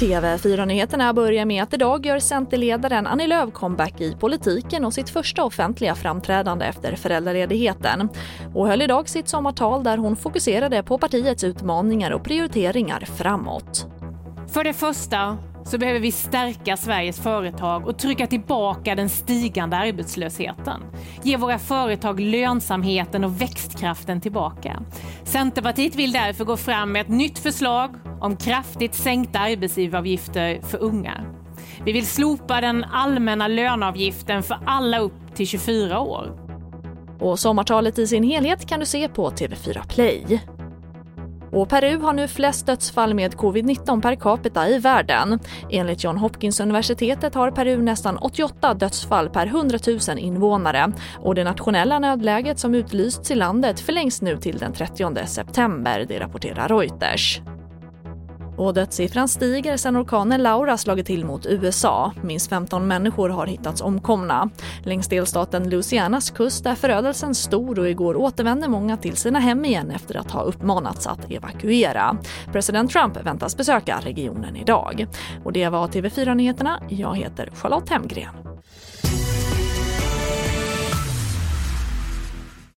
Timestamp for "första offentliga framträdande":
5.10-6.64